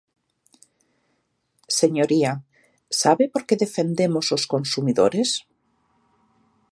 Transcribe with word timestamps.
Señoría, 1.79 2.31
¿sabe 3.01 3.23
por 3.33 3.43
que 3.47 3.61
defendemos 3.63 4.25
os 4.37 4.43
consumidores? 4.53 5.29